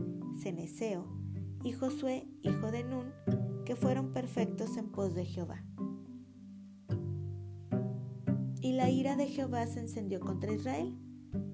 Ceneseo, 0.41 1.05
y 1.65 1.73
Josué, 1.73 2.29
hijo 2.43 2.71
de 2.71 2.85
Nun, 2.85 3.13
que 3.65 3.75
fueron 3.75 4.13
perfectos 4.13 4.77
en 4.77 4.93
pos 4.93 5.17
de 5.17 5.25
Jehová. 5.25 5.65
La 8.81 8.89
ira 8.89 9.15
de 9.15 9.27
Jehová 9.27 9.67
se 9.67 9.81
encendió 9.81 10.21
contra 10.21 10.55
Israel, 10.55 10.97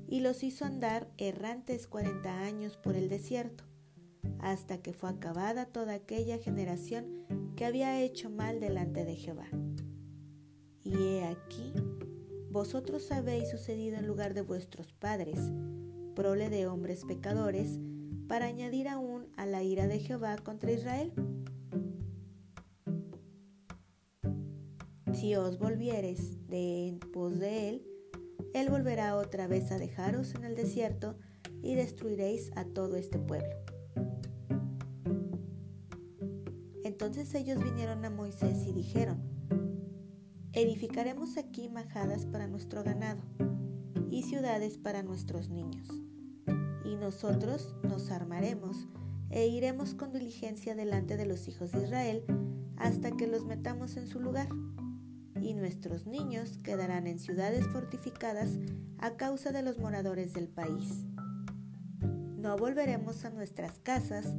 y 0.06 0.21
los 0.21 0.45
hizo 0.45 0.64
andar 0.64 1.11
errantes 1.18 1.88
cuarenta 1.88 2.42
años 2.42 2.76
por 2.76 2.95
el 2.95 3.09
desierto, 3.09 3.64
hasta 4.38 4.80
que 4.80 4.92
fue 4.92 5.11
acabada 5.11 5.66
toda 5.66 5.95
aquella 5.95 6.38
generación 6.38 7.26
que 7.56 7.64
había 7.64 8.00
hecho 8.00 8.30
mal 8.30 8.61
delante 8.61 9.04
de 9.04 9.16
Jehová. 9.16 9.49
Y 10.85 10.95
he 10.95 11.25
aquí, 11.25 11.73
vosotros 12.52 13.11
habéis 13.11 13.50
sucedido 13.50 13.97
en 13.97 14.06
lugar 14.06 14.33
de 14.33 14.42
vuestros 14.42 14.92
padres, 14.92 15.50
prole 16.14 16.49
de 16.49 16.68
hombres 16.68 17.04
pecadores, 17.04 17.80
para 18.28 18.47
añadir 18.47 18.87
aún 18.87 19.26
a 19.37 19.47
la 19.47 19.64
ira 19.64 19.88
de 19.88 19.99
Jehová 19.99 20.37
contra 20.38 20.71
Israel. 20.71 21.12
Si 25.26 25.35
os 25.35 25.59
volviereis 25.59 26.47
de 26.47 26.87
en 26.87 27.00
pos 27.00 27.40
de 27.40 27.68
él, 27.68 27.83
él 28.54 28.71
volverá 28.71 29.16
otra 29.16 29.49
vez 29.49 29.73
a 29.73 29.76
dejaros 29.76 30.33
en 30.37 30.45
el 30.45 30.54
desierto 30.54 31.18
y 31.64 31.75
destruiréis 31.75 32.52
a 32.54 32.64
todo 32.64 32.95
este 32.95 33.18
pueblo. 33.18 33.50
Entonces 36.85 37.35
ellos 37.35 37.59
vinieron 37.61 38.04
a 38.04 38.11
Moisés 38.11 38.68
y 38.68 38.73
dijeron, 38.73 39.21
edificaremos 40.52 41.37
aquí 41.38 41.71
majadas 41.71 42.25
para 42.26 42.47
nuestro 42.47 42.85
ganado 42.85 43.23
y 44.12 44.23
ciudades 44.23 44.78
para 44.78 45.02
nuestros 45.02 45.49
niños. 45.49 45.88
Y 46.85 46.95
nosotros 46.95 47.75
nos 47.83 48.12
armaremos 48.12 48.87
e 49.30 49.49
iremos 49.49 49.92
con 49.95 50.12
diligencia 50.12 50.76
delante 50.76 51.16
de 51.16 51.26
los 51.26 51.49
hijos 51.49 51.73
de 51.73 51.83
Israel 51.83 52.25
hasta 52.76 53.11
que 53.11 53.26
los 53.26 53.45
metamos 53.45 53.97
en 53.97 54.06
su 54.06 54.21
lugar 54.21 54.49
nuestros 55.66 56.06
niños 56.06 56.61
quedarán 56.62 57.08
en 57.08 57.18
ciudades 57.18 57.66
fortificadas 57.66 58.50
a 58.99 59.16
causa 59.16 59.50
de 59.50 59.62
los 59.62 59.80
moradores 59.80 60.32
del 60.32 60.46
país. 60.46 61.04
No 62.38 62.56
volveremos 62.56 63.25
a 63.25 63.30
nuestras 63.30 63.80
casas 63.80 64.32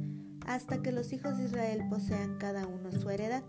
hasta 0.46 0.80
que 0.80 0.90
los 0.90 1.12
hijos 1.12 1.36
de 1.36 1.44
Israel 1.44 1.82
posean 1.90 2.38
cada 2.38 2.66
uno 2.66 2.90
su 2.92 3.10
heredad, 3.10 3.42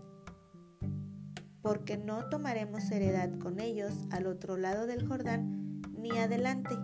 porque 1.62 1.96
no 1.96 2.28
tomaremos 2.28 2.90
heredad 2.90 3.30
con 3.38 3.60
ellos 3.60 3.94
al 4.10 4.26
otro 4.26 4.58
lado 4.58 4.86
del 4.86 5.08
Jordán 5.08 5.80
ni 5.96 6.10
adelante, 6.18 6.76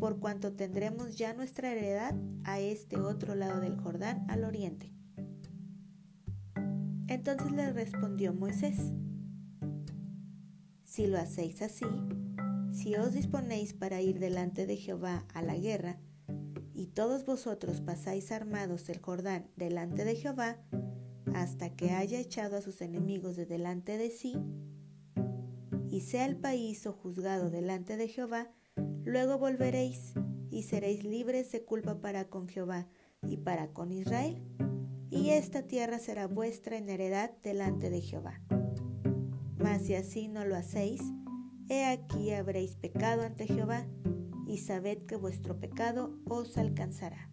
por 0.00 0.20
cuanto 0.20 0.52
tendremos 0.52 1.16
ya 1.16 1.32
nuestra 1.32 1.72
heredad 1.72 2.14
a 2.44 2.60
este 2.60 2.98
otro 2.98 3.34
lado 3.34 3.60
del 3.60 3.80
Jordán 3.80 4.26
al 4.28 4.44
oriente. 4.44 4.92
Entonces 7.08 7.52
le 7.52 7.72
respondió 7.72 8.34
Moisés, 8.34 8.92
si 10.90 11.06
lo 11.06 11.18
hacéis 11.18 11.62
así, 11.62 11.86
si 12.72 12.96
os 12.96 13.12
disponéis 13.12 13.74
para 13.74 14.00
ir 14.00 14.18
delante 14.18 14.66
de 14.66 14.76
Jehová 14.76 15.24
a 15.32 15.40
la 15.40 15.56
guerra, 15.56 16.00
y 16.74 16.88
todos 16.88 17.24
vosotros 17.24 17.80
pasáis 17.80 18.32
armados 18.32 18.88
el 18.88 18.98
Jordán 18.98 19.48
delante 19.54 20.04
de 20.04 20.16
Jehová, 20.16 20.58
hasta 21.32 21.70
que 21.76 21.92
haya 21.92 22.18
echado 22.18 22.56
a 22.56 22.60
sus 22.60 22.80
enemigos 22.80 23.36
de 23.36 23.46
delante 23.46 23.98
de 23.98 24.10
sí, 24.10 24.34
y 25.88 26.00
sea 26.00 26.26
el 26.26 26.36
país 26.36 26.84
o 26.88 26.92
juzgado 26.92 27.50
delante 27.50 27.96
de 27.96 28.08
Jehová, 28.08 28.50
luego 29.04 29.38
volveréis 29.38 30.14
y 30.50 30.64
seréis 30.64 31.04
libres 31.04 31.52
de 31.52 31.64
culpa 31.64 32.00
para 32.00 32.24
con 32.24 32.48
Jehová 32.48 32.88
y 33.22 33.36
para 33.36 33.68
con 33.72 33.92
Israel, 33.92 34.42
y 35.08 35.30
esta 35.30 35.62
tierra 35.62 36.00
será 36.00 36.26
vuestra 36.26 36.76
en 36.76 36.88
heredad 36.88 37.30
delante 37.42 37.90
de 37.90 38.00
Jehová. 38.00 38.40
Mas 39.62 39.82
si 39.82 39.94
así 39.94 40.28
no 40.28 40.44
lo 40.44 40.56
hacéis, 40.56 41.02
he 41.68 41.84
aquí 41.84 42.32
habréis 42.32 42.76
pecado 42.76 43.22
ante 43.22 43.46
Jehová, 43.46 43.86
y 44.46 44.58
sabed 44.58 44.98
que 45.06 45.16
vuestro 45.16 45.60
pecado 45.60 46.18
os 46.26 46.56
alcanzará. 46.56 47.30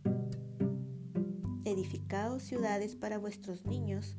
Edificaos 1.63 2.43
ciudades 2.43 2.95
para 2.95 3.17
vuestros 3.17 3.65
niños, 3.65 4.17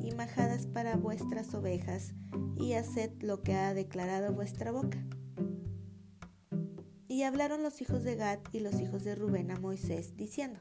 y 0.00 0.12
majadas 0.12 0.66
para 0.66 0.96
vuestras 0.96 1.54
ovejas, 1.54 2.14
y 2.56 2.72
haced 2.72 3.12
lo 3.20 3.42
que 3.42 3.54
ha 3.54 3.74
declarado 3.74 4.32
vuestra 4.32 4.72
boca. 4.72 4.98
Y 7.08 7.22
hablaron 7.24 7.62
los 7.62 7.82
hijos 7.82 8.04
de 8.04 8.16
Gad 8.16 8.38
y 8.52 8.60
los 8.60 8.80
hijos 8.80 9.04
de 9.04 9.14
Rubén 9.14 9.50
a 9.50 9.60
Moisés, 9.60 10.16
diciendo, 10.16 10.60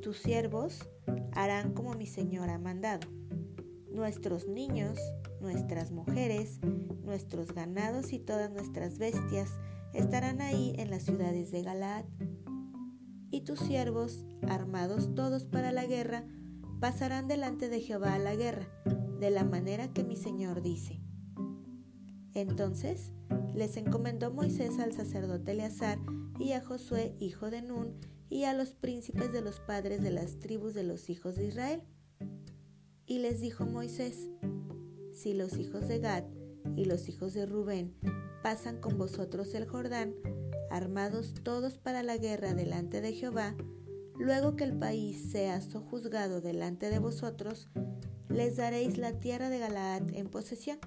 Tus 0.00 0.18
siervos 0.18 0.88
harán 1.32 1.74
como 1.74 1.94
mi 1.94 2.06
Señor 2.06 2.48
ha 2.48 2.58
mandado. 2.58 3.06
Nuestros 3.90 4.48
niños 4.48 4.98
nuestras 5.42 5.90
mujeres, 5.90 6.60
nuestros 7.04 7.52
ganados 7.52 8.12
y 8.12 8.18
todas 8.18 8.50
nuestras 8.50 8.98
bestias 8.98 9.50
estarán 9.92 10.40
ahí 10.40 10.74
en 10.78 10.90
las 10.90 11.02
ciudades 11.02 11.50
de 11.50 11.62
Galaad. 11.62 12.04
Y 13.30 13.42
tus 13.42 13.60
siervos, 13.60 14.24
armados 14.48 15.14
todos 15.14 15.44
para 15.44 15.72
la 15.72 15.84
guerra, 15.86 16.24
pasarán 16.80 17.28
delante 17.28 17.68
de 17.68 17.80
Jehová 17.80 18.14
a 18.14 18.18
la 18.18 18.34
guerra, 18.34 18.68
de 19.20 19.30
la 19.30 19.44
manera 19.44 19.92
que 19.92 20.04
mi 20.04 20.16
Señor 20.16 20.62
dice. 20.62 21.00
Entonces 22.34 23.12
les 23.54 23.76
encomendó 23.76 24.32
Moisés 24.32 24.78
al 24.78 24.92
sacerdote 24.92 25.52
Eleazar 25.52 25.98
y 26.38 26.52
a 26.52 26.60
Josué, 26.60 27.14
hijo 27.20 27.50
de 27.50 27.62
Nun, 27.62 27.94
y 28.28 28.44
a 28.44 28.54
los 28.54 28.70
príncipes 28.70 29.32
de 29.32 29.42
los 29.42 29.60
padres 29.60 30.02
de 30.02 30.10
las 30.10 30.38
tribus 30.38 30.72
de 30.72 30.82
los 30.82 31.10
hijos 31.10 31.36
de 31.36 31.48
Israel. 31.48 31.82
Y 33.04 33.18
les 33.18 33.40
dijo 33.40 33.66
Moisés, 33.66 34.30
si 35.12 35.34
los 35.34 35.58
hijos 35.58 35.88
de 35.88 35.98
Gad 35.98 36.24
y 36.76 36.84
los 36.84 37.08
hijos 37.08 37.34
de 37.34 37.46
Rubén 37.46 37.94
pasan 38.42 38.80
con 38.80 38.98
vosotros 38.98 39.54
el 39.54 39.66
Jordán, 39.66 40.14
armados 40.70 41.34
todos 41.42 41.78
para 41.78 42.02
la 42.02 42.16
guerra 42.16 42.54
delante 42.54 43.00
de 43.00 43.12
Jehová, 43.12 43.54
luego 44.18 44.56
que 44.56 44.64
el 44.64 44.78
país 44.78 45.30
sea 45.30 45.60
sojuzgado 45.60 46.40
delante 46.40 46.90
de 46.90 46.98
vosotros, 46.98 47.68
les 48.28 48.56
daréis 48.56 48.98
la 48.98 49.18
tierra 49.18 49.50
de 49.50 49.58
Galaad 49.58 50.14
en 50.14 50.28
posesión. 50.28 50.78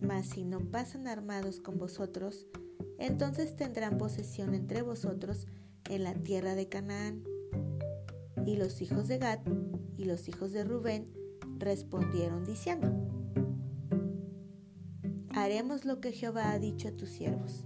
Mas 0.00 0.26
si 0.26 0.44
no 0.44 0.60
pasan 0.70 1.06
armados 1.06 1.60
con 1.60 1.78
vosotros, 1.78 2.46
entonces 2.98 3.54
tendrán 3.56 3.98
posesión 3.98 4.54
entre 4.54 4.82
vosotros 4.82 5.46
en 5.88 6.04
la 6.04 6.14
tierra 6.14 6.54
de 6.54 6.68
Canaán. 6.68 7.24
Y 8.46 8.56
los 8.56 8.80
hijos 8.80 9.06
de 9.08 9.18
Gad 9.18 9.40
y 9.96 10.04
los 10.04 10.28
hijos 10.28 10.52
de 10.52 10.64
Rubén 10.64 11.19
respondieron 11.60 12.44
diciendo, 12.44 12.90
Haremos 15.32 15.84
lo 15.84 16.00
que 16.00 16.12
Jehová 16.12 16.50
ha 16.50 16.58
dicho 16.58 16.88
a 16.88 16.92
tus 16.92 17.10
siervos. 17.10 17.64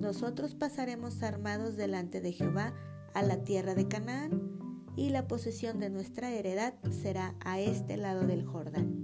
Nosotros 0.00 0.54
pasaremos 0.56 1.22
armados 1.22 1.76
delante 1.76 2.20
de 2.20 2.32
Jehová 2.32 2.74
a 3.14 3.22
la 3.22 3.44
tierra 3.44 3.74
de 3.74 3.86
Canaán, 3.86 4.52
y 4.96 5.10
la 5.10 5.26
posesión 5.26 5.78
de 5.78 5.90
nuestra 5.90 6.30
heredad 6.30 6.74
será 6.90 7.34
a 7.44 7.60
este 7.60 7.96
lado 7.96 8.26
del 8.26 8.44
Jordán. 8.44 9.02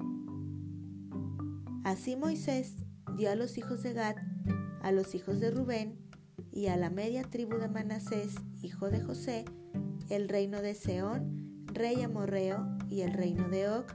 Así 1.85 2.16
Moisés 2.16 2.77
dio 3.16 3.31
a 3.31 3.35
los 3.35 3.57
hijos 3.57 3.83
de 3.83 3.94
Gad, 3.94 4.16
a 4.83 4.92
los 4.92 5.14
hijos 5.14 5.40
de 5.40 5.51
Rubén 5.51 5.99
y 6.53 6.66
a 6.66 6.77
la 6.77 6.90
media 6.90 7.23
tribu 7.23 7.57
de 7.57 7.68
Manasés, 7.68 8.35
hijo 8.62 8.90
de 8.90 9.01
José, 9.01 9.44
el 10.11 10.29
reino 10.29 10.61
de 10.61 10.75
Seón, 10.75 11.64
rey 11.66 12.03
amorreo, 12.03 12.78
y 12.88 13.03
el 13.03 13.12
reino 13.12 13.48
de 13.48 13.68
Og, 13.68 13.87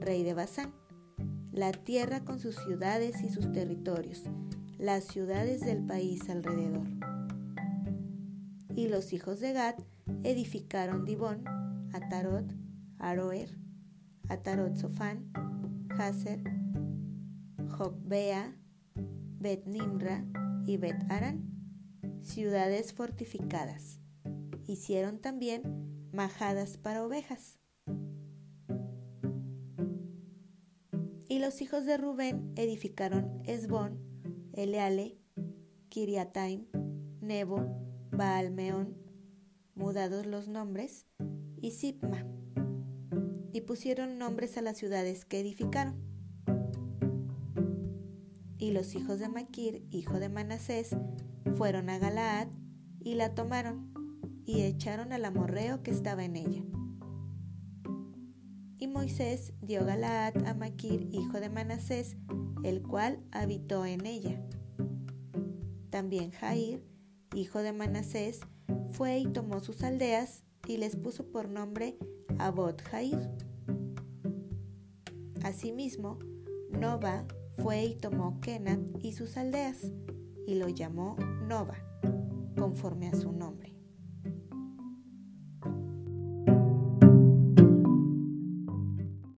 rey 0.00 0.22
de 0.22 0.34
Basán, 0.34 0.72
la 1.52 1.72
tierra 1.72 2.24
con 2.24 2.40
sus 2.40 2.56
ciudades 2.56 3.22
y 3.22 3.30
sus 3.30 3.50
territorios, 3.52 4.24
las 4.78 5.04
ciudades 5.04 5.60
del 5.60 5.84
país 5.84 6.28
alrededor. 6.30 6.86
Y 8.74 8.88
los 8.88 9.12
hijos 9.12 9.40
de 9.40 9.52
Gad 9.52 9.74
edificaron 10.22 11.04
Dibón, 11.04 11.44
Atarot, 11.92 12.52
Aroer, 12.98 13.56
Atarot 14.28 14.76
Sofán, 14.76 15.32
Hazer, 15.98 16.42
Jokbea, 17.68 18.56
Bet 19.38 19.66
Nimra 19.66 20.24
y 20.66 20.76
Bet 20.76 21.10
Aran, 21.10 21.50
ciudades 22.22 22.92
fortificadas. 22.92 23.98
Hicieron 24.66 25.18
también 25.18 26.08
majadas 26.12 26.76
para 26.76 27.04
ovejas. 27.04 27.59
Y 31.30 31.38
los 31.38 31.62
hijos 31.62 31.86
de 31.86 31.96
Rubén 31.96 32.52
edificaron 32.56 33.40
Esbón, 33.44 34.00
Eleale, 34.52 35.16
Kiriataim, 35.88 36.66
Nebo, 37.20 37.68
Baalmeón, 38.10 38.96
mudados 39.76 40.26
los 40.26 40.48
nombres, 40.48 41.06
y 41.62 41.70
Sipma, 41.70 42.26
y 43.52 43.60
pusieron 43.60 44.18
nombres 44.18 44.58
a 44.58 44.62
las 44.62 44.76
ciudades 44.76 45.24
que 45.24 45.38
edificaron. 45.38 46.02
Y 48.58 48.72
los 48.72 48.96
hijos 48.96 49.20
de 49.20 49.28
Maquir, 49.28 49.86
hijo 49.92 50.18
de 50.18 50.30
Manasés, 50.30 50.96
fueron 51.56 51.90
a 51.90 52.00
Galaad 52.00 52.48
y 52.98 53.14
la 53.14 53.36
tomaron, 53.36 53.94
y 54.44 54.62
echaron 54.62 55.12
al 55.12 55.24
amorreo 55.24 55.84
que 55.84 55.92
estaba 55.92 56.24
en 56.24 56.34
ella 56.34 56.64
y 58.80 58.88
Moisés 58.88 59.52
dio 59.60 59.84
Galaad 59.84 60.46
a 60.46 60.54
Maquir, 60.54 61.08
hijo 61.12 61.38
de 61.38 61.50
Manasés, 61.50 62.16
el 62.64 62.82
cual 62.82 63.22
habitó 63.30 63.84
en 63.84 64.06
ella. 64.06 64.40
También 65.90 66.30
Jair, 66.30 66.82
hijo 67.34 67.60
de 67.60 67.74
Manasés, 67.74 68.40
fue 68.92 69.18
y 69.18 69.26
tomó 69.26 69.60
sus 69.60 69.82
aldeas 69.82 70.44
y 70.66 70.78
les 70.78 70.96
puso 70.96 71.30
por 71.30 71.50
nombre 71.50 71.98
Abot 72.38 72.80
Jair. 72.82 73.30
Asimismo, 75.44 76.18
Nova 76.70 77.26
fue 77.56 77.84
y 77.84 77.94
tomó 77.96 78.40
Kenat 78.40 78.80
y 79.02 79.12
sus 79.12 79.36
aldeas 79.36 79.92
y 80.46 80.54
lo 80.54 80.68
llamó 80.68 81.16
Nova, 81.46 81.76
conforme 82.56 83.08
a 83.08 83.14
su 83.14 83.30
nombre. 83.30 83.79